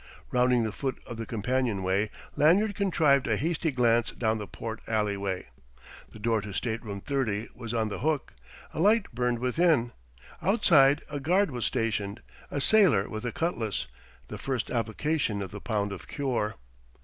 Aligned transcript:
Rounding 0.31 0.63
the 0.63 0.71
foot 0.71 0.97
of 1.05 1.17
the 1.17 1.27
companionway, 1.27 2.09
Lanyard 2.35 2.73
contrived 2.73 3.27
a 3.27 3.37
hasty 3.37 3.69
glance 3.69 4.09
down 4.09 4.39
the 4.39 4.47
port 4.47 4.81
alleyway. 4.87 5.49
The 6.11 6.17
door 6.17 6.41
to 6.41 6.53
Stateroom 6.53 7.01
30 7.01 7.49
was 7.53 7.71
on 7.71 7.89
the 7.89 7.99
hook; 7.99 8.33
a 8.73 8.79
light 8.79 9.13
burned 9.13 9.37
within. 9.37 9.91
Outside 10.41 11.03
a 11.07 11.19
guard 11.19 11.51
was 11.51 11.65
stationed, 11.67 12.23
a 12.49 12.59
sailor 12.59 13.07
with 13.09 13.27
a 13.27 13.31
cutlass: 13.31 13.85
the 14.27 14.39
first 14.39 14.71
application 14.71 15.39
of 15.39 15.51
the 15.51 15.61
pound 15.61 15.91
of 15.91 16.07
cure! 16.07 16.55